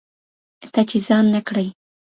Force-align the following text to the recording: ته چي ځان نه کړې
ته 0.73 0.81
چي 0.89 0.97
ځان 1.07 1.25
نه 1.33 1.41
کړې 1.47 1.67